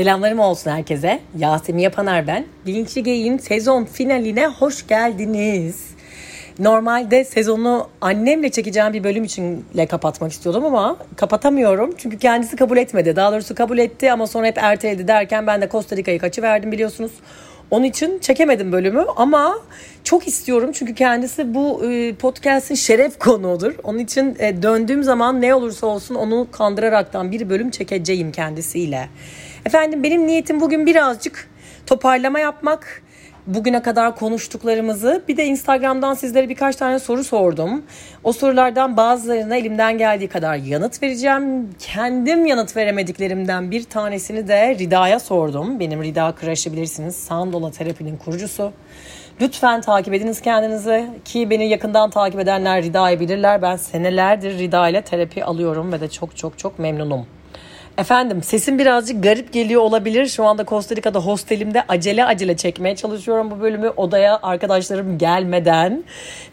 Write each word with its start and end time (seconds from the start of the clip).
Selamlarım 0.00 0.38
olsun 0.38 0.70
herkese. 0.70 1.20
Yasemin 1.38 1.82
Yapaner 1.82 2.26
ben. 2.26 2.46
Bilinçli 2.66 3.02
Geyik'in 3.02 3.38
sezon 3.38 3.84
finaline 3.84 4.46
hoş 4.46 4.86
geldiniz. 4.86 5.90
Normalde 6.58 7.24
sezonu 7.24 7.88
annemle 8.00 8.50
çekeceğim 8.50 8.92
bir 8.92 9.04
bölüm 9.04 9.24
içinle 9.24 9.86
kapatmak 9.86 10.32
istiyordum 10.32 10.64
ama 10.64 10.96
kapatamıyorum. 11.16 11.94
Çünkü 11.98 12.18
kendisi 12.18 12.56
kabul 12.56 12.76
etmedi. 12.76 13.16
Daha 13.16 13.32
doğrusu 13.32 13.54
kabul 13.54 13.78
etti 13.78 14.12
ama 14.12 14.26
sonra 14.26 14.46
hep 14.46 14.58
erteledi 14.58 15.08
derken 15.08 15.46
ben 15.46 15.62
de 15.62 15.68
Costa 15.68 15.96
Rica'yı 15.96 16.18
kaçıverdim 16.18 16.72
biliyorsunuz. 16.72 17.12
Onun 17.70 17.84
için 17.84 18.18
çekemedim 18.18 18.72
bölümü 18.72 19.04
ama 19.16 19.58
çok 20.04 20.28
istiyorum 20.28 20.70
çünkü 20.72 20.94
kendisi 20.94 21.54
bu 21.54 21.84
e, 21.84 22.14
podcast'in 22.14 22.74
şeref 22.74 23.18
konuğudur. 23.18 23.74
Onun 23.82 23.98
için 23.98 24.36
e, 24.38 24.62
döndüğüm 24.62 25.02
zaman 25.02 25.40
ne 25.40 25.54
olursa 25.54 25.86
olsun 25.86 26.14
onu 26.14 26.48
kandıraraktan 26.52 27.32
bir 27.32 27.50
bölüm 27.50 27.70
çekeceğim 27.70 28.32
kendisiyle. 28.32 29.08
Efendim 29.66 30.02
benim 30.02 30.26
niyetim 30.26 30.60
bugün 30.60 30.86
birazcık 30.86 31.48
toparlama 31.86 32.40
yapmak 32.40 33.02
bugüne 33.46 33.82
kadar 33.82 34.16
konuştuklarımızı 34.16 35.22
bir 35.28 35.36
de 35.36 35.44
Instagram'dan 35.44 36.14
sizlere 36.14 36.48
birkaç 36.48 36.76
tane 36.76 36.98
soru 36.98 37.24
sordum. 37.24 37.82
O 38.24 38.32
sorulardan 38.32 38.96
bazılarına 38.96 39.56
elimden 39.56 39.98
geldiği 39.98 40.28
kadar 40.28 40.56
yanıt 40.56 41.02
vereceğim. 41.02 41.70
Kendim 41.78 42.46
yanıt 42.46 42.76
veremediklerimden 42.76 43.70
bir 43.70 43.84
tanesini 43.84 44.48
de 44.48 44.76
Rida'ya 44.78 45.20
sordum. 45.20 45.80
Benim 45.80 46.02
Rida 46.02 46.34
Crush'ı 46.40 46.72
bilirsiniz. 46.72 47.16
Sandola 47.16 47.70
terapinin 47.70 48.16
kurucusu. 48.16 48.72
Lütfen 49.40 49.80
takip 49.80 50.14
ediniz 50.14 50.40
kendinizi 50.40 51.06
ki 51.24 51.50
beni 51.50 51.68
yakından 51.68 52.10
takip 52.10 52.40
edenler 52.40 52.82
Rida'yı 52.82 53.20
bilirler. 53.20 53.62
Ben 53.62 53.76
senelerdir 53.76 54.58
Rida 54.58 54.88
ile 54.88 55.02
terapi 55.02 55.44
alıyorum 55.44 55.92
ve 55.92 56.00
de 56.00 56.08
çok 56.08 56.36
çok 56.36 56.58
çok 56.58 56.78
memnunum. 56.78 57.26
Efendim 58.00 58.42
sesim 58.42 58.78
birazcık 58.78 59.22
garip 59.22 59.52
geliyor 59.52 59.82
olabilir. 59.82 60.26
Şu 60.26 60.44
anda 60.44 60.64
Costa 60.64 60.96
Rica'da 60.96 61.20
hostelimde 61.20 61.84
acele 61.88 62.24
acele 62.24 62.56
çekmeye 62.56 62.96
çalışıyorum 62.96 63.50
bu 63.50 63.60
bölümü 63.60 63.88
odaya 63.88 64.38
arkadaşlarım 64.42 65.18
gelmeden. 65.18 66.04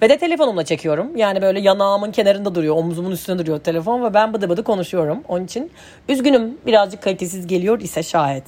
Ve 0.02 0.09
de 0.09 0.17
telefonumla 0.17 0.66
çekiyorum. 0.66 1.16
Yani 1.16 1.42
böyle 1.42 1.59
yanağımın 1.59 2.12
kenarında 2.12 2.56
duruyor, 2.56 2.76
omzumun 2.76 3.12
üstünde 3.12 3.39
duruyor 3.39 3.59
telefon 3.59 4.04
ve 4.04 4.14
ben 4.14 4.34
bıdı 4.34 4.50
bıdı 4.50 4.64
konuşuyorum. 4.64 5.23
Onun 5.28 5.45
için 5.45 5.72
üzgünüm 6.09 6.58
birazcık 6.66 7.02
kalitesiz 7.02 7.48
geliyor 7.48 7.82
ise 7.82 8.04
şayet. 8.04 8.44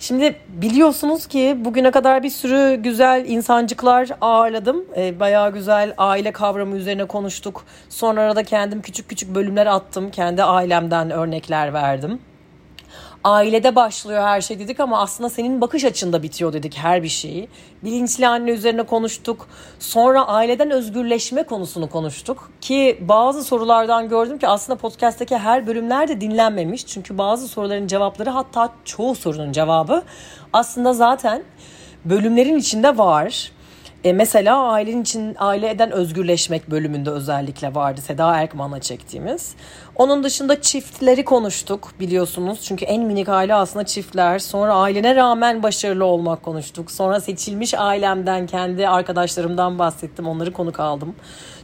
Şimdi 0.00 0.36
biliyorsunuz 0.48 1.26
ki 1.26 1.56
bugüne 1.60 1.90
kadar 1.90 2.22
bir 2.22 2.30
sürü 2.30 2.74
güzel 2.74 3.24
insancıklar 3.28 4.08
ağırladım. 4.20 4.84
E, 4.96 5.20
bayağı 5.20 5.52
güzel 5.52 5.94
aile 5.98 6.32
kavramı 6.32 6.76
üzerine 6.76 7.04
konuştuk. 7.04 7.64
Sonra 7.88 8.36
da 8.36 8.42
kendim 8.42 8.82
küçük 8.82 9.08
küçük 9.08 9.34
bölümler 9.34 9.66
attım. 9.66 10.10
Kendi 10.10 10.42
ailemden 10.42 11.10
örnekler 11.10 11.72
verdim 11.72 12.20
ailede 13.24 13.76
başlıyor 13.76 14.22
her 14.22 14.40
şey 14.40 14.58
dedik 14.58 14.80
ama 14.80 15.00
aslında 15.00 15.30
senin 15.30 15.60
bakış 15.60 15.84
açında 15.84 16.22
bitiyor 16.22 16.52
dedik 16.52 16.76
her 16.76 17.02
bir 17.02 17.08
şeyi. 17.08 17.48
Bilinçli 17.84 18.28
anne 18.28 18.50
üzerine 18.50 18.82
konuştuk. 18.82 19.48
Sonra 19.78 20.26
aileden 20.26 20.70
özgürleşme 20.70 21.42
konusunu 21.42 21.90
konuştuk. 21.90 22.50
Ki 22.60 22.98
bazı 23.00 23.44
sorulardan 23.44 24.08
gördüm 24.08 24.38
ki 24.38 24.48
aslında 24.48 24.78
podcast'teki 24.78 25.38
her 25.38 25.66
bölümler 25.66 26.08
de 26.08 26.20
dinlenmemiş. 26.20 26.86
Çünkü 26.86 27.18
bazı 27.18 27.48
soruların 27.48 27.86
cevapları 27.86 28.30
hatta 28.30 28.72
çoğu 28.84 29.14
sorunun 29.14 29.52
cevabı 29.52 30.02
aslında 30.52 30.92
zaten 30.92 31.42
bölümlerin 32.04 32.56
içinde 32.56 32.98
var. 32.98 33.52
E 34.04 34.12
mesela 34.12 34.62
ailenin 34.62 35.02
için 35.02 35.36
aile 35.38 35.70
eden 35.70 35.90
özgürleşmek 35.90 36.70
bölümünde 36.70 37.10
özellikle 37.10 37.74
vardı 37.74 38.00
Seda 38.00 38.36
Erkman'la 38.36 38.80
çektiğimiz. 38.80 39.54
Onun 39.96 40.24
dışında 40.24 40.60
çiftleri 40.60 41.24
konuştuk 41.24 41.92
biliyorsunuz. 42.00 42.60
Çünkü 42.62 42.84
en 42.84 43.02
minik 43.02 43.28
aile 43.28 43.54
aslında 43.54 43.86
çiftler. 43.86 44.38
Sonra 44.38 44.74
ailene 44.74 45.16
rağmen 45.16 45.62
başarılı 45.62 46.04
olmak 46.04 46.42
konuştuk. 46.42 46.90
Sonra 46.90 47.20
seçilmiş 47.20 47.74
ailemden, 47.74 48.46
kendi 48.46 48.88
arkadaşlarımdan 48.88 49.78
bahsettim. 49.78 50.28
Onları 50.28 50.52
konuk 50.52 50.80
aldım. 50.80 51.14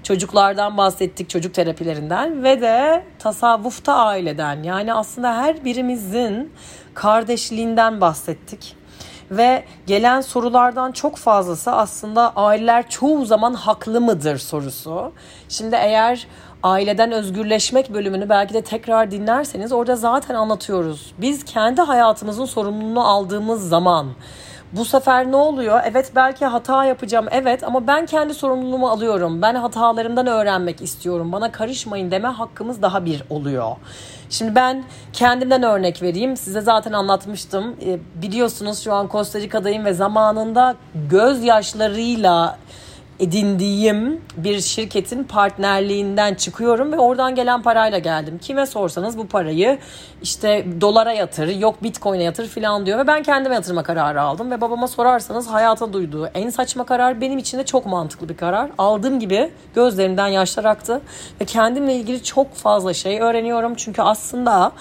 Çocuklardan 0.03 0.77
bahsettik, 0.77 1.31
çocuk 1.31 1.55
terapilerinden 1.55 2.45
ve 2.45 2.61
de 2.61 3.05
tasavvufta 3.19 3.95
aileden. 3.95 4.63
Yani 4.63 4.95
aslında 4.95 5.37
her 5.37 5.65
birimizin 5.65 6.53
kardeşliğinden 6.95 8.01
bahsettik 8.01 8.84
ve 9.31 9.65
gelen 9.87 10.21
sorulardan 10.21 10.93
çok 10.93 11.17
fazlası 11.17 11.73
aslında 11.73 12.33
aileler 12.37 12.89
çoğu 12.89 13.25
zaman 13.25 13.55
haklı 13.55 14.01
mıdır 14.01 14.39
sorusu. 14.39 15.13
Şimdi 15.49 15.77
eğer 15.77 16.27
aileden 16.63 17.13
özgürleşmek 17.13 17.95
bölümünü 17.95 18.29
belki 18.29 18.55
de 18.55 18.63
tekrar 18.63 19.11
dinlerseniz 19.11 19.73
orada 19.73 19.97
zaten 19.97 20.35
anlatıyoruz. 20.35 21.15
Biz 21.19 21.45
kendi 21.45 21.81
hayatımızın 21.81 22.45
sorumluluğunu 22.45 23.09
aldığımız 23.09 23.69
zaman 23.69 24.07
bu 24.77 24.85
sefer 24.85 25.31
ne 25.31 25.37
oluyor? 25.37 25.81
Evet 25.85 26.13
belki 26.17 26.45
hata 26.45 26.85
yapacağım 26.85 27.27
evet 27.31 27.65
ama 27.65 27.87
ben 27.87 28.07
kendi 28.07 28.35
sorumluluğumu 28.35 28.89
alıyorum. 28.89 29.43
Ben 29.43 29.55
hatalarımdan 29.55 30.27
öğrenmek 30.27 30.83
istiyorum. 30.83 31.33
Bana 31.33 31.53
karışmayın 31.53 32.11
deme 32.11 32.29
hakkımız 32.29 32.83
daha 32.83 33.05
bir 33.05 33.23
oluyor. 33.31 33.77
Şimdi 34.31 34.55
ben 34.55 34.85
kendimden 35.13 35.63
örnek 35.63 36.03
vereyim. 36.03 36.37
Size 36.37 36.61
zaten 36.61 36.93
anlatmıştım. 36.93 37.77
E, 37.87 37.99
biliyorsunuz 38.23 38.85
şu 38.85 38.93
an 38.93 39.09
Costa 39.13 39.41
Rica'dayım 39.41 39.85
ve 39.85 39.93
zamanında 39.93 40.77
gözyaşlarıyla 41.11 42.59
edindiğim 43.21 44.21
bir 44.37 44.61
şirketin 44.61 45.25
partnerliğinden 45.25 46.35
çıkıyorum 46.35 46.93
ve 46.93 46.99
oradan 46.99 47.35
gelen 47.35 47.63
parayla 47.63 47.99
geldim. 47.99 48.39
Kime 48.39 48.67
sorsanız 48.67 49.19
bu 49.19 49.27
parayı 49.27 49.79
işte 50.23 50.67
dolara 50.81 51.13
yatır, 51.13 51.49
yok 51.49 51.83
bitcoin'e 51.83 52.23
yatır 52.23 52.49
filan 52.49 52.87
diyor 52.87 52.99
ve 52.99 53.07
ben 53.07 53.23
kendime 53.23 53.55
yatırma 53.55 53.83
kararı 53.83 54.23
aldım 54.23 54.51
ve 54.51 54.61
babama 54.61 54.89
sorarsanız 54.89 55.47
hayata 55.47 55.93
duyduğu 55.93 56.27
en 56.27 56.51
saçma 56.51 56.85
karar 56.87 57.21
benim 57.21 57.39
için 57.39 57.59
de 57.59 57.65
çok 57.65 57.87
mantıklı 57.87 58.29
bir 58.29 58.37
karar. 58.37 58.71
Aldığım 58.79 59.21
gibi 59.21 59.51
gözlerimden 59.75 60.29
yaşlar 60.29 60.65
aktı 60.65 61.01
ve 61.41 61.45
kendimle 61.45 61.95
ilgili 61.95 62.23
çok 62.23 62.55
fazla 62.55 62.95
şey 62.95 63.21
öğreniyorum 63.21 63.75
çünkü 63.75 64.03
aslında 64.03 64.73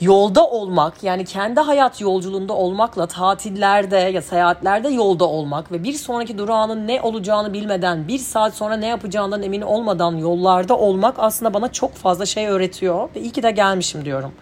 yolda 0.00 0.46
olmak 0.46 1.02
yani 1.02 1.24
kendi 1.24 1.60
hayat 1.60 2.00
yolculuğunda 2.00 2.52
olmakla 2.52 3.06
tatillerde 3.06 3.96
ya 3.96 4.22
seyahatlerde 4.22 4.88
yolda 4.88 5.24
olmak 5.24 5.72
ve 5.72 5.84
bir 5.84 5.92
sonraki 5.92 6.38
durağının 6.38 6.86
ne 6.86 7.00
olacağını 7.00 7.52
bilmeden 7.52 8.08
bir 8.08 8.18
saat 8.18 8.54
sonra 8.54 8.76
ne 8.76 8.86
yapacağından 8.86 9.42
emin 9.42 9.62
olmadan 9.62 10.16
yollarda 10.16 10.78
olmak 10.78 11.14
aslında 11.18 11.54
bana 11.54 11.72
çok 11.72 11.94
fazla 11.94 12.26
şey 12.26 12.46
öğretiyor 12.46 13.08
ve 13.16 13.20
iyi 13.20 13.30
ki 13.30 13.42
de 13.42 13.50
gelmişim 13.50 14.04
diyorum. 14.04 14.32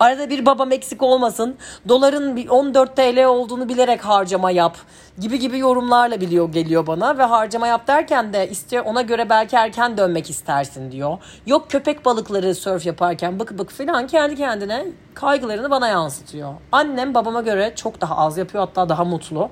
Arada 0.00 0.30
bir 0.30 0.46
babam 0.46 0.72
eksik 0.72 1.02
olmasın. 1.02 1.56
Doların 1.88 2.46
14 2.46 2.96
TL 2.96 3.24
olduğunu 3.24 3.68
bilerek 3.68 4.04
harcama 4.04 4.50
yap 4.50 4.76
gibi 5.18 5.38
gibi 5.38 5.58
yorumlarla 5.58 6.20
biliyor 6.20 6.52
geliyor 6.52 6.86
bana 6.86 7.18
ve 7.18 7.22
harcama 7.22 7.66
yap 7.66 7.86
derken 7.86 8.32
de 8.32 8.50
istiyor 8.50 8.84
ona 8.84 9.02
göre 9.02 9.30
belki 9.30 9.56
erken 9.56 9.96
dönmek 9.96 10.30
istersin 10.30 10.92
diyor. 10.92 11.18
Yok 11.46 11.70
köpek 11.70 12.04
balıkları 12.04 12.54
sörf 12.54 12.86
yaparken 12.86 13.40
bık 13.40 13.58
bık 13.58 13.70
falan 13.70 14.06
kendi 14.06 14.36
kendine 14.36 14.86
kaygılarını 15.14 15.70
bana 15.70 15.88
yansıtıyor. 15.88 16.54
Annem 16.72 17.14
babama 17.14 17.40
göre 17.40 17.72
çok 17.76 18.00
daha 18.00 18.16
az 18.16 18.38
yapıyor 18.38 18.66
hatta 18.66 18.88
daha 18.88 19.04
mutlu. 19.04 19.50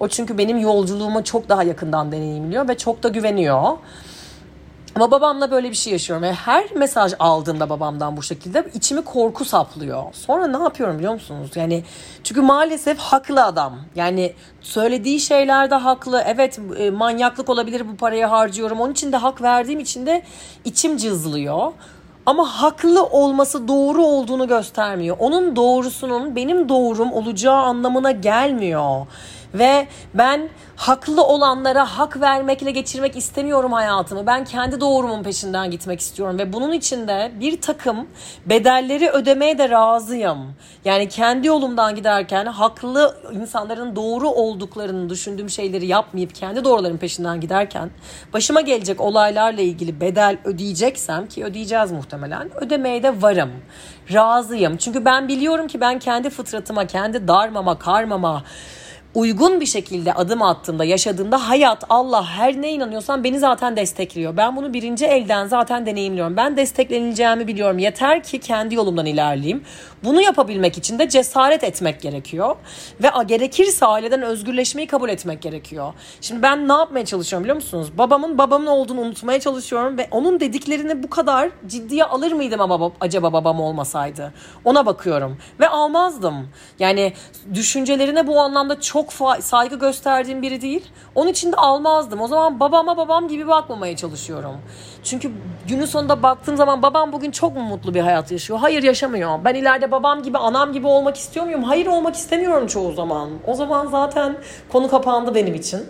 O 0.00 0.08
çünkü 0.08 0.38
benim 0.38 0.58
yolculuğuma 0.58 1.24
çok 1.24 1.48
daha 1.48 1.62
yakından 1.62 2.12
deneyimliyor 2.12 2.68
ve 2.68 2.76
çok 2.76 3.02
da 3.02 3.08
güveniyor. 3.08 3.78
Ama 4.98 5.10
babamla 5.10 5.50
böyle 5.50 5.70
bir 5.70 5.76
şey 5.76 5.92
yaşıyorum. 5.92 6.22
Ve 6.22 6.32
her 6.32 6.74
mesaj 6.74 7.12
aldığımda 7.18 7.70
babamdan 7.70 8.16
bu 8.16 8.22
şekilde 8.22 8.70
içimi 8.74 9.04
korku 9.04 9.44
saplıyor. 9.44 10.02
Sonra 10.12 10.46
ne 10.46 10.62
yapıyorum 10.62 10.98
biliyor 10.98 11.12
musunuz? 11.12 11.50
Yani 11.54 11.84
çünkü 12.24 12.40
maalesef 12.40 12.98
haklı 12.98 13.44
adam. 13.44 13.78
Yani 13.96 14.32
söylediği 14.60 15.20
şeylerde 15.20 15.74
haklı. 15.74 16.22
Evet 16.26 16.58
e, 16.78 16.90
manyaklık 16.90 17.48
olabilir 17.48 17.88
bu 17.92 17.96
parayı 17.96 18.26
harcıyorum. 18.26 18.80
Onun 18.80 18.92
için 18.92 19.12
de 19.12 19.16
hak 19.16 19.42
verdiğim 19.42 19.80
için 19.80 20.06
de 20.06 20.22
içim 20.64 20.96
cızlıyor. 20.96 21.72
Ama 22.26 22.62
haklı 22.62 23.04
olması 23.04 23.68
doğru 23.68 24.04
olduğunu 24.04 24.48
göstermiyor. 24.48 25.16
Onun 25.18 25.56
doğrusunun 25.56 26.36
benim 26.36 26.68
doğrum 26.68 27.12
olacağı 27.12 27.56
anlamına 27.56 28.10
gelmiyor. 28.10 29.06
Ve 29.54 29.86
ben 30.14 30.48
haklı 30.76 31.24
olanlara 31.24 31.98
hak 31.98 32.20
vermekle 32.20 32.70
geçirmek 32.70 33.16
istemiyorum 33.16 33.72
hayatımı. 33.72 34.26
Ben 34.26 34.44
kendi 34.44 34.80
doğrumun 34.80 35.22
peşinden 35.22 35.70
gitmek 35.70 36.00
istiyorum 36.00 36.38
ve 36.38 36.52
bunun 36.52 36.72
için 36.72 37.08
de 37.08 37.32
bir 37.40 37.60
takım 37.60 38.06
bedelleri 38.46 39.10
ödemeye 39.10 39.58
de 39.58 39.70
razıyım. 39.70 40.38
Yani 40.84 41.08
kendi 41.08 41.46
yolumdan 41.46 41.94
giderken 41.94 42.46
haklı 42.46 43.16
insanların 43.32 43.96
doğru 43.96 44.28
olduklarını 44.28 45.10
düşündüğüm 45.10 45.50
şeyleri 45.50 45.86
yapmayıp 45.86 46.34
kendi 46.34 46.64
doğruların 46.64 46.96
peşinden 46.96 47.40
giderken 47.40 47.90
başıma 48.32 48.60
gelecek 48.60 49.00
olaylarla 49.00 49.60
ilgili 49.60 50.00
bedel 50.00 50.38
ödeyeceksem 50.44 51.26
ki 51.26 51.44
ödeyeceğiz 51.44 51.92
muhtemelen 51.92 52.50
ödemeye 52.64 53.02
de 53.02 53.22
varım. 53.22 53.50
Razıyım. 54.12 54.76
Çünkü 54.76 55.04
ben 55.04 55.28
biliyorum 55.28 55.66
ki 55.66 55.80
ben 55.80 55.98
kendi 55.98 56.30
fıtratıma, 56.30 56.86
kendi 56.86 57.28
darmama, 57.28 57.78
karmama, 57.78 58.44
uygun 59.14 59.60
bir 59.60 59.66
şekilde 59.66 60.12
adım 60.12 60.42
attığımda, 60.42 60.84
yaşadığımda 60.84 61.48
hayat, 61.48 61.84
Allah 61.88 62.26
her 62.26 62.62
ne 62.62 62.72
inanıyorsan 62.72 63.24
beni 63.24 63.38
zaten 63.38 63.76
destekliyor. 63.76 64.36
Ben 64.36 64.56
bunu 64.56 64.72
birinci 64.74 65.06
elden 65.06 65.46
zaten 65.46 65.86
deneyimliyorum. 65.86 66.36
Ben 66.36 66.56
destekleneceğimi 66.56 67.46
biliyorum. 67.46 67.78
Yeter 67.78 68.22
ki 68.22 68.40
kendi 68.40 68.74
yolumdan 68.74 69.06
ilerleyeyim. 69.06 69.64
Bunu 70.04 70.20
yapabilmek 70.22 70.78
için 70.78 70.98
de 70.98 71.08
cesaret 71.08 71.64
etmek 71.64 72.00
gerekiyor. 72.00 72.56
Ve 73.02 73.08
gerekirse 73.26 73.86
aileden 73.86 74.22
özgürleşmeyi 74.22 74.88
kabul 74.88 75.08
etmek 75.08 75.42
gerekiyor. 75.42 75.92
Şimdi 76.20 76.42
ben 76.42 76.68
ne 76.68 76.72
yapmaya 76.72 77.04
çalışıyorum 77.04 77.44
biliyor 77.44 77.56
musunuz? 77.56 77.88
Babamın 77.98 78.38
babamın 78.38 78.66
olduğunu 78.66 79.00
unutmaya 79.00 79.40
çalışıyorum 79.40 79.98
ve 79.98 80.08
onun 80.10 80.40
dediklerini 80.40 81.02
bu 81.02 81.10
kadar 81.10 81.50
ciddiye 81.66 82.04
alır 82.04 82.32
mıydım 82.32 82.60
ama 82.60 82.92
acaba 83.00 83.32
babam 83.32 83.60
olmasaydı? 83.60 84.32
Ona 84.64 84.86
bakıyorum 84.86 85.38
ve 85.60 85.68
almazdım. 85.68 86.48
Yani 86.78 87.12
düşüncelerine 87.54 88.26
bu 88.26 88.40
anlamda 88.40 88.80
çok 88.80 88.97
saygı 89.40 89.78
gösterdiğim 89.78 90.42
biri 90.42 90.60
değil. 90.60 90.86
Onun 91.14 91.30
için 91.30 91.52
de 91.52 91.56
almazdım. 91.56 92.20
O 92.20 92.28
zaman 92.28 92.60
babama 92.60 92.96
babam 92.96 93.28
gibi 93.28 93.48
bakmamaya 93.48 93.96
çalışıyorum. 93.96 94.56
Çünkü 95.04 95.30
günün 95.68 95.84
sonunda 95.84 96.22
baktığım 96.22 96.56
zaman 96.56 96.82
babam 96.82 97.12
bugün 97.12 97.30
çok 97.30 97.56
mu 97.56 97.62
mutlu 97.62 97.94
bir 97.94 98.00
hayat 98.00 98.32
yaşıyor? 98.32 98.58
Hayır 98.58 98.82
yaşamıyor. 98.82 99.38
Ben 99.44 99.54
ileride 99.54 99.90
babam 99.90 100.22
gibi, 100.22 100.38
anam 100.38 100.72
gibi 100.72 100.86
olmak 100.86 101.16
istiyor 101.16 101.46
muyum? 101.46 101.62
Hayır 101.62 101.86
olmak 101.86 102.14
istemiyorum 102.14 102.66
çoğu 102.66 102.92
zaman. 102.92 103.30
O 103.46 103.54
zaman 103.54 103.86
zaten 103.86 104.36
konu 104.68 104.88
kapandı 104.88 105.34
benim 105.34 105.54
için. 105.54 105.80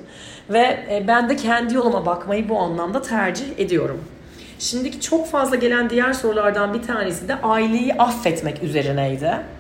Ve 0.51 0.87
e, 0.91 1.05
ben 1.09 1.29
de 1.29 1.37
kendi 1.37 1.75
yoluma 1.75 2.07
bakmayı 2.07 2.49
bu 2.49 2.59
anlamda 2.59 3.03
tercih 3.03 3.47
ediyorum. 3.59 4.05
Şimdiki 4.59 5.01
çok 5.01 5.27
fazla 5.27 5.57
gelen 5.57 5.91
diğer 5.91 6.13
sorulardan 6.13 6.75
bir 6.75 6.83
tanesi 6.83 7.29
de 7.29 7.35
aileyi 7.43 7.95
affetmek 7.95 8.63
üzerineydi. 8.63 9.58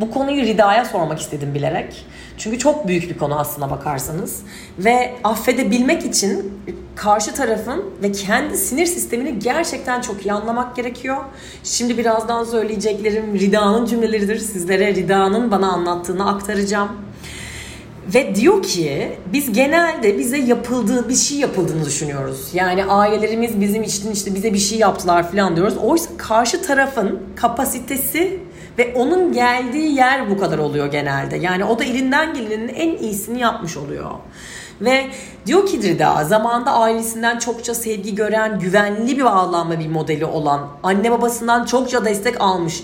Bu 0.00 0.10
konuyu 0.10 0.42
Rida'ya 0.42 0.84
sormak 0.84 1.20
istedim 1.20 1.54
bilerek. 1.54 2.06
Çünkü 2.38 2.58
çok 2.58 2.88
büyük 2.88 3.10
bir 3.10 3.18
konu 3.18 3.38
aslına 3.38 3.70
bakarsanız. 3.70 4.42
Ve 4.78 5.14
affedebilmek 5.24 6.04
için 6.04 6.52
karşı 6.94 7.34
tarafın 7.34 7.84
ve 8.02 8.12
kendi 8.12 8.58
sinir 8.58 8.86
sistemini 8.86 9.38
gerçekten 9.38 10.00
çok 10.00 10.26
iyi 10.26 10.32
anlamak 10.32 10.76
gerekiyor. 10.76 11.16
Şimdi 11.64 11.98
birazdan 11.98 12.44
söyleyeceklerim 12.44 13.34
Rida'nın 13.34 13.86
cümleleridir. 13.86 14.38
Sizlere 14.38 14.94
Rida'nın 14.94 15.50
bana 15.50 15.72
anlattığını 15.72 16.28
aktaracağım. 16.28 16.88
Ve 18.14 18.34
diyor 18.34 18.62
ki 18.62 19.12
biz 19.32 19.52
genelde 19.52 20.18
bize 20.18 20.38
yapıldığı 20.38 21.08
bir 21.08 21.14
şey 21.14 21.38
yapıldığını 21.38 21.84
düşünüyoruz. 21.84 22.50
Yani 22.54 22.84
ailelerimiz 22.84 23.60
bizim 23.60 23.82
için 23.82 24.12
işte 24.12 24.34
bize 24.34 24.54
bir 24.54 24.58
şey 24.58 24.78
yaptılar 24.78 25.30
falan 25.30 25.56
diyoruz. 25.56 25.76
Oysa 25.76 26.10
karşı 26.16 26.62
tarafın 26.62 27.20
kapasitesi 27.36 28.40
ve 28.78 28.94
onun 28.94 29.32
geldiği 29.32 29.94
yer 29.94 30.30
bu 30.30 30.38
kadar 30.38 30.58
oluyor 30.58 30.86
genelde. 30.86 31.36
Yani 31.36 31.64
o 31.64 31.78
da 31.78 31.84
elinden 31.84 32.34
gelenin 32.34 32.68
en 32.68 32.96
iyisini 32.96 33.40
yapmış 33.40 33.76
oluyor. 33.76 34.10
Ve 34.80 35.06
diyor 35.46 35.66
ki 35.66 35.82
Drida 35.82 36.24
zamanda 36.24 36.72
ailesinden 36.72 37.38
çokça 37.38 37.74
sevgi 37.74 38.14
gören, 38.14 38.58
güvenli 38.58 39.18
bir 39.18 39.24
bağlanma 39.24 39.78
bir 39.78 39.88
modeli 39.88 40.24
olan, 40.24 40.68
anne 40.82 41.10
babasından 41.10 41.64
çokça 41.64 42.04
destek 42.04 42.40
almış 42.40 42.82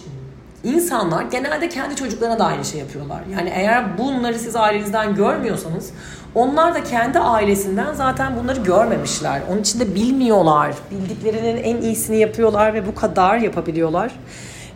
insanlar 0.65 1.23
genelde 1.23 1.69
kendi 1.69 1.97
çocuklarına 1.97 2.39
da 2.39 2.45
aynı 2.45 2.65
şey 2.65 2.81
yapıyorlar. 2.81 3.21
Yani 3.37 3.53
eğer 3.55 3.99
bunları 3.99 4.39
siz 4.39 4.57
ailenizden 4.57 5.15
görmüyorsanız 5.15 5.91
onlar 6.35 6.75
da 6.75 6.85
kendi 6.85 7.19
ailesinden 7.19 7.95
zaten 7.95 8.33
bunları 8.43 8.61
görmemişler. 8.61 9.41
Onun 9.51 9.61
için 9.61 9.81
de 9.81 9.95
bilmiyorlar. 9.95 10.75
Bildiklerinin 10.91 11.63
en 11.63 11.77
iyisini 11.77 12.19
yapıyorlar 12.19 12.75
ve 12.75 12.87
bu 12.87 12.95
kadar 12.95 13.39
yapabiliyorlar. 13.39 14.13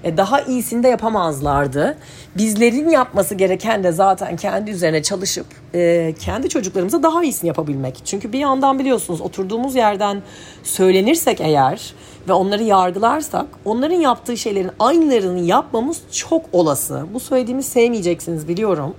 E, 0.06 0.17
daha 0.17 0.41
iyisini 0.41 0.82
de 0.82 0.88
yapamazlardı. 0.88 1.97
Bizlerin 2.37 2.88
yapması 2.88 3.35
gereken 3.35 3.85
de 3.85 3.93
zaten 3.93 4.37
kendi 4.37 4.70
üzerine 4.70 5.03
çalışıp 5.03 5.47
e, 5.75 6.14
kendi 6.20 6.49
çocuklarımıza 6.49 7.03
daha 7.03 7.25
iyisini 7.25 7.49
yapabilmek. 7.49 8.00
Çünkü 8.05 8.32
bir 8.32 8.38
yandan 8.38 8.79
biliyorsunuz 8.79 9.20
oturduğumuz 9.20 9.75
yerden 9.75 10.23
söylenirsek 10.62 11.41
eğer 11.41 11.94
ve 12.29 12.32
onları 12.32 12.62
yargılarsak 12.62 13.47
onların 13.64 13.97
yaptığı 13.97 14.37
şeylerin 14.37 14.70
aynılarını 14.79 15.41
yapmamız 15.41 16.00
çok 16.12 16.43
olası. 16.52 17.06
Bu 17.14 17.20
söylediğimi 17.20 17.62
sevmeyeceksiniz 17.62 18.49
biliyorum. 18.49 18.94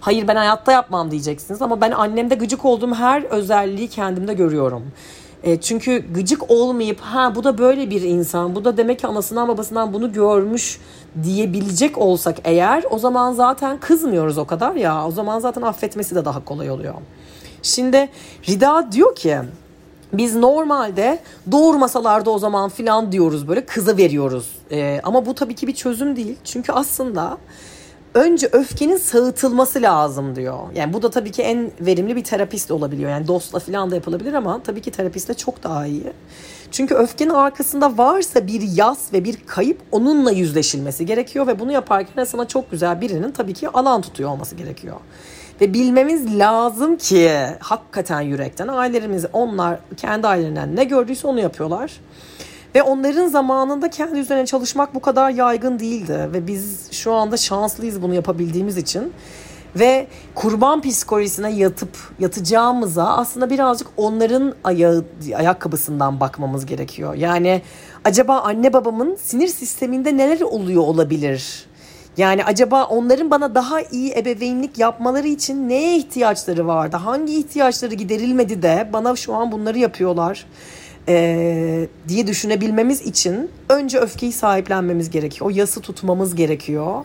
Hayır 0.00 0.28
ben 0.28 0.36
hayatta 0.36 0.72
yapmam 0.72 1.10
diyeceksiniz 1.10 1.62
ama 1.62 1.80
ben 1.80 1.90
annemde 1.90 2.34
gıcık 2.34 2.64
olduğum 2.64 2.94
her 2.94 3.22
özelliği 3.22 3.88
kendimde 3.88 4.34
görüyorum. 4.34 4.82
E, 5.44 5.60
çünkü 5.60 6.12
gıcık 6.14 6.50
olmayıp 6.50 7.00
ha 7.00 7.34
bu 7.34 7.44
da 7.44 7.58
böyle 7.58 7.90
bir 7.90 8.02
insan, 8.02 8.54
bu 8.54 8.64
da 8.64 8.76
demek 8.76 8.98
ki 8.98 9.06
anasından 9.06 9.48
babasından 9.48 9.92
bunu 9.92 10.12
görmüş 10.12 10.80
diyebilecek 11.22 11.98
olsak 11.98 12.36
eğer 12.44 12.84
o 12.90 12.98
zaman 12.98 13.32
zaten 13.32 13.80
kızmıyoruz 13.80 14.38
o 14.38 14.44
kadar 14.44 14.74
ya. 14.74 15.06
O 15.06 15.10
zaman 15.10 15.38
zaten 15.38 15.62
affetmesi 15.62 16.14
de 16.14 16.24
daha 16.24 16.44
kolay 16.44 16.70
oluyor. 16.70 16.94
Şimdi 17.62 18.08
Rida 18.48 18.92
diyor 18.92 19.16
ki 19.16 19.38
biz 20.12 20.36
normalde 20.36 21.18
doğurmasalarda 21.52 22.30
o 22.30 22.38
zaman 22.38 22.68
filan 22.68 23.12
diyoruz 23.12 23.48
böyle 23.48 23.66
kızı 23.66 23.96
veriyoruz. 23.96 24.48
Ee, 24.70 25.00
ama 25.02 25.26
bu 25.26 25.34
tabii 25.34 25.54
ki 25.54 25.66
bir 25.66 25.74
çözüm 25.74 26.16
değil. 26.16 26.36
Çünkü 26.44 26.72
aslında 26.72 27.38
önce 28.14 28.48
öfkenin 28.52 28.96
sağıtılması 28.96 29.82
lazım 29.82 30.36
diyor. 30.36 30.58
Yani 30.74 30.92
bu 30.92 31.02
da 31.02 31.10
tabii 31.10 31.30
ki 31.30 31.42
en 31.42 31.70
verimli 31.80 32.16
bir 32.16 32.24
terapist 32.24 32.70
olabiliyor. 32.70 33.10
Yani 33.10 33.28
dostla 33.28 33.58
falan 33.58 33.90
da 33.90 33.94
yapılabilir 33.94 34.32
ama 34.34 34.62
tabii 34.62 34.80
ki 34.80 34.90
terapistle 34.90 35.34
çok 35.34 35.62
daha 35.62 35.86
iyi. 35.86 36.12
Çünkü 36.70 36.94
öfkenin 36.94 37.30
arkasında 37.30 37.98
varsa 37.98 38.46
bir 38.46 38.60
yas 38.60 39.12
ve 39.12 39.24
bir 39.24 39.36
kayıp 39.46 39.78
onunla 39.92 40.30
yüzleşilmesi 40.30 41.06
gerekiyor 41.06 41.46
ve 41.46 41.58
bunu 41.58 41.72
yaparken 41.72 42.24
sana 42.24 42.48
çok 42.48 42.70
güzel 42.70 43.00
birinin 43.00 43.32
tabii 43.32 43.54
ki 43.54 43.68
alan 43.68 44.02
tutuyor 44.02 44.30
olması 44.30 44.54
gerekiyor. 44.54 44.96
Ve 45.60 45.74
bilmemiz 45.74 46.38
lazım 46.38 46.96
ki 46.96 47.30
hakikaten 47.60 48.20
yürekten 48.20 48.68
ailelerimiz 48.68 49.26
onlar 49.32 49.78
kendi 49.96 50.26
ailelerinden 50.26 50.76
ne 50.76 50.84
gördüyse 50.84 51.26
onu 51.26 51.40
yapıyorlar. 51.40 51.92
Ve 52.74 52.82
onların 52.82 53.26
zamanında 53.26 53.90
kendi 53.90 54.18
üzerine 54.18 54.46
çalışmak 54.46 54.94
bu 54.94 55.00
kadar 55.00 55.30
yaygın 55.30 55.78
değildi. 55.78 56.28
Ve 56.32 56.46
biz 56.46 56.92
şu 56.92 57.12
anda 57.12 57.36
şanslıyız 57.36 58.02
bunu 58.02 58.14
yapabildiğimiz 58.14 58.76
için. 58.76 59.12
Ve 59.76 60.06
kurban 60.34 60.82
psikolojisine 60.82 61.52
yatıp 61.52 61.96
yatacağımıza 62.18 63.04
aslında 63.04 63.50
birazcık 63.50 63.88
onların 63.96 64.54
ayağı, 64.64 65.04
ayakkabısından 65.36 66.20
bakmamız 66.20 66.66
gerekiyor. 66.66 67.14
Yani 67.14 67.62
acaba 68.04 68.40
anne 68.40 68.72
babamın 68.72 69.16
sinir 69.22 69.48
sisteminde 69.48 70.16
neler 70.16 70.40
oluyor 70.40 70.82
olabilir? 70.82 71.66
Yani 72.16 72.44
acaba 72.44 72.84
onların 72.84 73.30
bana 73.30 73.54
daha 73.54 73.80
iyi 73.80 74.12
ebeveynlik 74.16 74.78
yapmaları 74.78 75.28
için 75.28 75.68
neye 75.68 75.96
ihtiyaçları 75.96 76.66
vardı? 76.66 76.96
Hangi 76.96 77.38
ihtiyaçları 77.38 77.94
giderilmedi 77.94 78.62
de 78.62 78.90
bana 78.92 79.16
şu 79.16 79.34
an 79.34 79.52
bunları 79.52 79.78
yapıyorlar? 79.78 80.46
E, 81.08 81.88
diye 82.08 82.26
düşünebilmemiz 82.26 83.00
için 83.00 83.50
önce 83.68 83.98
öfkeyi 83.98 84.32
sahiplenmemiz 84.32 85.10
gerekiyor. 85.10 85.46
O 85.46 85.50
yası 85.50 85.80
tutmamız 85.80 86.34
gerekiyor. 86.34 87.04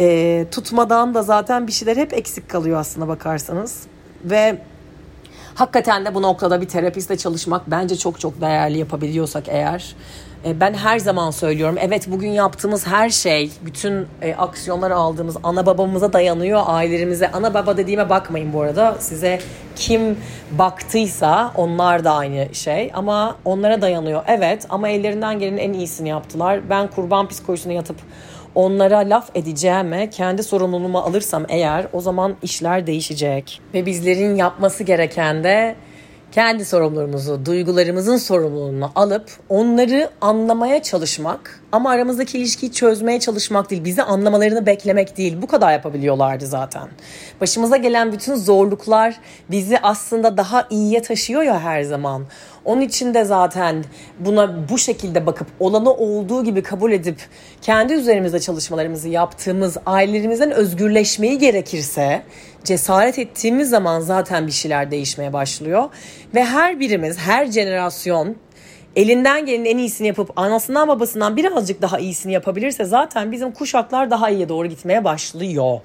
E, 0.00 0.46
tutmadan 0.50 1.14
da 1.14 1.22
zaten 1.22 1.66
bir 1.66 1.72
şeyler 1.72 1.96
hep 1.96 2.12
eksik 2.12 2.48
kalıyor 2.48 2.78
aslında 2.78 3.08
bakarsanız. 3.08 3.82
Ve 4.24 4.58
hakikaten 5.56 6.04
de 6.04 6.14
bu 6.14 6.22
noktada 6.22 6.60
bir 6.60 6.68
terapistle 6.68 7.16
çalışmak 7.18 7.70
bence 7.70 7.96
çok 7.96 8.20
çok 8.20 8.40
değerli 8.40 8.78
yapabiliyorsak 8.78 9.44
eğer. 9.48 9.94
E, 10.44 10.60
ben 10.60 10.74
her 10.74 10.98
zaman 10.98 11.30
söylüyorum 11.30 11.76
evet 11.80 12.10
bugün 12.10 12.28
yaptığımız 12.28 12.86
her 12.86 13.10
şey 13.10 13.52
bütün 13.64 14.06
e, 14.22 14.34
aksiyonlar 14.34 14.90
aldığımız 14.90 15.36
ana 15.42 15.66
babamıza 15.66 16.12
dayanıyor 16.12 16.62
ailelerimize 16.66 17.30
ana 17.30 17.54
baba 17.54 17.76
dediğime 17.76 18.10
bakmayın 18.10 18.52
bu 18.52 18.60
arada 18.60 18.96
size 19.00 19.40
kim 19.76 20.18
baktıysa 20.50 21.52
onlar 21.54 22.04
da 22.04 22.14
aynı 22.14 22.54
şey 22.54 22.90
ama 22.94 23.36
onlara 23.44 23.82
dayanıyor 23.82 24.22
evet 24.26 24.66
ama 24.68 24.88
ellerinden 24.88 25.38
gelenin 25.38 25.58
en 25.58 25.72
iyisini 25.72 26.08
yaptılar 26.08 26.70
ben 26.70 26.90
kurban 26.90 27.28
psikolojisine 27.28 27.74
yatıp 27.74 27.96
onlara 28.56 28.98
laf 28.98 29.30
edeceğime 29.34 30.10
kendi 30.10 30.42
sorumluluğumu 30.42 30.98
alırsam 30.98 31.44
eğer 31.48 31.86
o 31.92 32.00
zaman 32.00 32.36
işler 32.42 32.86
değişecek. 32.86 33.60
Ve 33.74 33.86
bizlerin 33.86 34.34
yapması 34.34 34.84
gereken 34.84 35.44
de 35.44 35.76
kendi 36.32 36.64
sorumluluğumuzu, 36.64 37.46
duygularımızın 37.46 38.16
sorumluluğunu 38.16 38.90
alıp 38.94 39.30
onları 39.48 40.10
anlamaya 40.20 40.82
çalışmak 40.82 41.60
ama 41.76 41.90
aramızdaki 41.90 42.38
ilişkiyi 42.38 42.72
çözmeye 42.72 43.20
çalışmak 43.20 43.70
değil, 43.70 43.84
bizi 43.84 44.02
anlamalarını 44.02 44.66
beklemek 44.66 45.16
değil. 45.16 45.42
Bu 45.42 45.46
kadar 45.46 45.72
yapabiliyorlardı 45.72 46.46
zaten. 46.46 46.88
Başımıza 47.40 47.76
gelen 47.76 48.12
bütün 48.12 48.34
zorluklar 48.34 49.16
bizi 49.50 49.78
aslında 49.78 50.36
daha 50.36 50.66
iyiye 50.70 51.02
taşıyor 51.02 51.42
ya 51.42 51.60
her 51.60 51.82
zaman. 51.82 52.24
Onun 52.64 52.80
için 52.80 53.14
de 53.14 53.24
zaten 53.24 53.84
buna 54.18 54.68
bu 54.68 54.78
şekilde 54.78 55.26
bakıp 55.26 55.46
olanı 55.60 55.92
olduğu 55.92 56.44
gibi 56.44 56.62
kabul 56.62 56.92
edip 56.92 57.20
kendi 57.62 57.92
üzerimizde 57.92 58.40
çalışmalarımızı 58.40 59.08
yaptığımız 59.08 59.76
ailelerimizden 59.86 60.50
özgürleşmeyi 60.50 61.38
gerekirse 61.38 62.22
cesaret 62.64 63.18
ettiğimiz 63.18 63.70
zaman 63.70 64.00
zaten 64.00 64.46
bir 64.46 64.52
şeyler 64.52 64.90
değişmeye 64.90 65.32
başlıyor. 65.32 65.84
Ve 66.34 66.44
her 66.44 66.80
birimiz, 66.80 67.18
her 67.18 67.46
jenerasyon 67.46 68.36
elinden 68.96 69.46
gelenin 69.46 69.64
en 69.64 69.78
iyisini 69.78 70.06
yapıp 70.06 70.38
anasından 70.38 70.88
babasından 70.88 71.36
birazcık 71.36 71.82
daha 71.82 71.98
iyisini 71.98 72.32
yapabilirse 72.32 72.84
zaten 72.84 73.32
bizim 73.32 73.52
kuşaklar 73.52 74.10
daha 74.10 74.30
iyiye 74.30 74.48
doğru 74.48 74.66
gitmeye 74.66 75.04
başlıyor. 75.04 75.80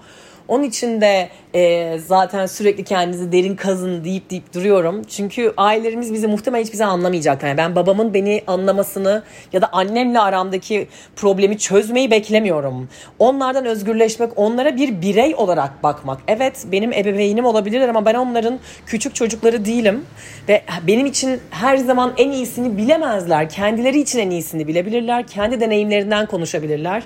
Onun 0.48 0.64
için 0.64 1.02
de 1.02 1.30
e, 1.56 1.98
zaten 2.00 2.46
sürekli 2.46 2.84
kendinizi 2.84 3.32
derin 3.32 3.56
kazın 3.56 4.04
deyip 4.04 4.30
deyip 4.30 4.54
duruyorum. 4.54 5.02
Çünkü 5.04 5.54
ailelerimiz 5.58 6.14
bizi 6.14 6.28
muhtemelen 6.28 6.64
hiç 6.64 6.74
bize 6.74 6.86
anlamayacaklar. 6.86 7.48
Yani 7.48 7.58
ben 7.58 7.76
babamın 7.76 8.14
beni 8.14 8.44
anlamasını 8.48 9.24
ya 9.54 9.62
da 9.62 9.70
annemle 9.72 10.20
aramdaki 10.20 10.88
problemi 11.16 11.58
çözmeyi 11.58 12.12
beklemiyorum. 12.12 12.90
Onlardan 13.20 13.66
özgürleşmek, 13.66 14.32
onlara 14.36 14.76
bir 14.76 15.02
birey 15.02 15.36
olarak 15.36 15.84
bakmak. 15.84 16.22
Evet 16.28 16.66
benim 16.72 16.94
ebeveynim 16.94 17.46
olabilirler 17.46 17.90
ama 17.90 18.06
ben 18.06 18.16
onların 18.16 18.60
küçük 18.86 19.16
çocukları 19.16 19.66
değilim. 19.66 20.06
Ve 20.50 20.62
benim 20.88 21.06
için 21.06 21.40
her 21.50 21.78
zaman 21.78 22.14
en 22.18 22.32
iyisini 22.32 22.78
bilemezler. 22.78 23.50
Kendileri 23.50 24.00
için 24.00 24.20
en 24.20 24.30
iyisini 24.30 24.68
bilebilirler. 24.68 25.28
Kendi 25.28 25.60
deneyimlerinden 25.60 26.26
konuşabilirler 26.26 27.04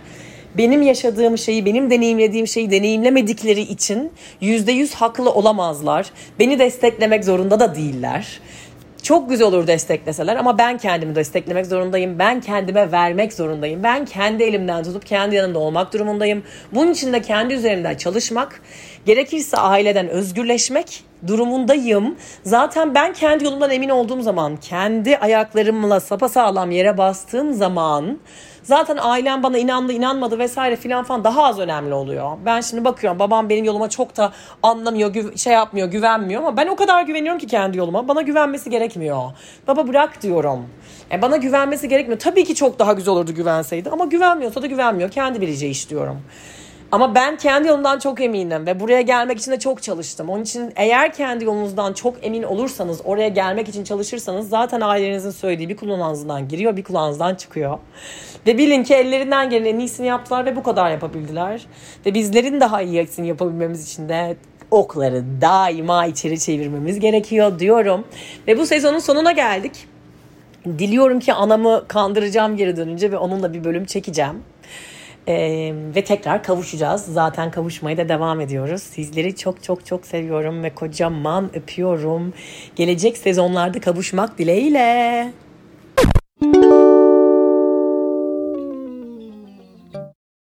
benim 0.58 0.82
yaşadığım 0.82 1.38
şeyi, 1.38 1.66
benim 1.66 1.90
deneyimlediğim 1.90 2.48
şeyi 2.48 2.72
deneyimlemedikleri 2.72 3.62
için 3.62 4.12
yüzde 4.42 4.72
yüz 4.72 4.94
haklı 4.94 5.32
olamazlar. 5.32 6.10
Beni 6.40 6.60
desteklemek 6.60 7.26
zorunda 7.26 7.60
da 7.60 7.76
değiller. 7.76 8.40
Çok 9.04 9.30
güzel 9.30 9.48
olur 9.48 9.68
destekleseler 9.68 10.36
ama 10.36 10.58
ben 10.58 10.78
kendimi 10.78 11.16
desteklemek 11.16 11.66
zorundayım. 11.66 12.20
Ben 12.20 12.42
kendime 12.42 12.92
vermek 12.92 13.34
zorundayım. 13.34 13.84
Ben 13.84 14.06
kendi 14.06 14.44
elimden 14.44 14.84
tutup 14.84 15.06
kendi 15.06 15.36
yanında 15.36 15.60
olmak 15.60 15.94
durumundayım. 15.94 16.44
Bunun 16.72 16.92
için 16.92 17.14
de 17.14 17.22
kendi 17.22 17.54
üzerimden 17.54 17.96
çalışmak, 17.96 18.62
gerekirse 19.06 19.58
aileden 19.58 20.10
özgürleşmek 20.10 21.04
durumundayım. 21.28 22.16
Zaten 22.44 22.96
ben 22.96 23.14
kendi 23.14 23.46
yolumdan 23.46 23.72
emin 23.72 23.90
olduğum 23.90 24.22
zaman, 24.22 24.58
kendi 24.58 25.18
ayaklarımla 25.18 26.00
sapasağlam 26.00 26.72
yere 26.72 26.98
bastığım 26.98 27.54
zaman 27.54 28.20
zaten 28.64 28.98
ailem 29.02 29.44
bana 29.44 29.58
inandı 29.58 29.94
inanmadı 29.94 30.40
vesaire 30.40 30.76
filan 30.76 31.04
falan 31.04 31.24
daha 31.24 31.44
az 31.44 31.60
önemli 31.60 31.94
oluyor. 31.94 32.38
Ben 32.46 32.62
şimdi 32.62 32.86
bakıyorum 32.86 33.20
babam 33.20 33.50
benim 33.50 33.66
yoluma 33.66 33.90
çok 33.90 34.18
da 34.18 34.32
anlamıyor, 34.64 35.38
şey 35.38 35.54
yapmıyor, 35.54 35.88
güvenmiyor 35.88 36.42
ama 36.42 36.58
ben 36.58 36.68
o 36.68 36.76
kadar 36.76 37.04
güveniyorum 37.04 37.40
ki 37.40 37.48
kendi 37.48 37.78
yoluma. 37.78 38.08
Bana 38.08 38.22
güvenmesi 38.22 38.70
gerekmiyor. 38.70 39.22
Baba 39.68 39.88
bırak 39.88 40.22
diyorum. 40.22 40.66
Yani 41.12 41.22
bana 41.22 41.38
güvenmesi 41.38 41.88
gerekmiyor. 41.88 42.20
Tabii 42.20 42.44
ki 42.44 42.56
çok 42.56 42.80
daha 42.80 42.94
güzel 42.94 43.14
olurdu 43.14 43.34
güvenseydi 43.34 43.90
ama 43.90 44.06
güvenmiyorsa 44.06 44.62
da 44.62 44.68
güvenmiyor. 44.68 45.12
Kendi 45.12 45.42
bileceği 45.42 45.72
iş 45.72 45.90
diyorum. 45.90 46.22
Ama 46.96 47.16
ben 47.16 47.38
kendi 47.38 47.68
yolumdan 47.68 48.00
çok 48.00 48.22
eminim 48.22 48.66
ve 48.66 48.80
buraya 48.80 49.02
gelmek 49.02 49.40
için 49.40 49.52
de 49.52 49.60
çok 49.60 49.84
çalıştım. 49.84 50.30
Onun 50.30 50.44
için 50.44 50.74
eğer 50.76 51.14
kendi 51.14 51.46
yolunuzdan 51.46 51.94
çok 51.94 52.16
emin 52.22 52.44
olursanız, 52.44 53.02
oraya 53.04 53.28
gelmek 53.28 53.70
için 53.70 53.84
çalışırsanız 53.84 54.50
zaten 54.50 54.82
ailenizin 54.82 55.32
söylediği 55.32 55.70
bir 55.70 55.78
kulağınızdan 55.78 56.48
giriyor, 56.48 56.78
bir 56.78 56.84
kulağınızdan 56.84 57.36
çıkıyor. 57.36 57.78
Ve 58.48 58.58
bilin 58.58 58.84
ki 58.84 58.94
ellerinden 58.94 59.50
gelen 59.50 59.66
en 59.66 59.80
iyisini 59.80 60.08
yaptılar 60.08 60.46
ve 60.46 60.56
bu 60.56 60.64
kadar 60.64 60.92
yapabildiler. 60.92 61.66
Ve 62.06 62.14
bizlerin 62.14 62.62
daha 62.62 62.82
iyisini 62.82 63.28
yapabilmemiz 63.28 63.86
için 63.86 64.10
de 64.10 64.38
okları 64.72 65.24
daima 65.42 66.06
içeri 66.06 66.40
çevirmemiz 66.40 67.00
gerekiyor 67.00 67.60
diyorum. 67.60 68.04
Ve 68.48 68.58
bu 68.58 68.66
sezonun 68.66 69.00
sonuna 69.00 69.32
geldik. 69.32 69.88
Diliyorum 70.66 71.20
ki 71.20 71.34
anamı 71.34 71.88
kandıracağım 71.88 72.58
geri 72.58 72.78
dönünce 72.78 73.12
ve 73.12 73.18
onunla 73.18 73.54
bir 73.54 73.64
bölüm 73.64 73.86
çekeceğim. 73.86 74.44
Ee, 75.28 75.74
ve 75.96 76.04
tekrar 76.04 76.44
kavuşacağız. 76.44 77.02
Zaten 77.02 77.52
kavuşmaya 77.52 77.98
da 77.98 78.10
devam 78.10 78.42
ediyoruz. 78.42 78.82
Sizleri 78.82 79.36
çok 79.36 79.64
çok 79.64 79.86
çok 79.86 80.06
seviyorum 80.06 80.64
ve 80.64 80.70
kocaman 80.70 81.56
öpüyorum. 81.56 82.34
Gelecek 82.76 83.18
sezonlarda 83.18 83.80
kavuşmak 83.80 84.38
dileğiyle. 84.38 85.32